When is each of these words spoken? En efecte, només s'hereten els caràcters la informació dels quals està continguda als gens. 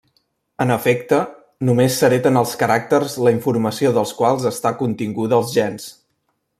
En 0.63 0.71
efecte, 0.75 1.19
només 1.69 1.99
s'hereten 1.99 2.41
els 2.43 2.55
caràcters 2.63 3.19
la 3.27 3.35
informació 3.39 3.95
dels 3.99 4.17
quals 4.23 4.51
està 4.55 4.77
continguda 4.85 5.41
als 5.43 5.57
gens. 5.61 5.91